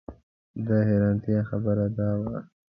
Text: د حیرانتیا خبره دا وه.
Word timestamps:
د 0.67 0.69
حیرانتیا 0.87 1.39
خبره 1.49 1.85
دا 1.97 2.09
وه. 2.21 2.37